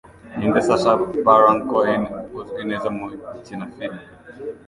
[0.37, 0.91] Ninde Sacha
[1.25, 2.03] Baron Cohen
[2.39, 3.03] Uzwi neza mu
[3.33, 4.03] gukina filime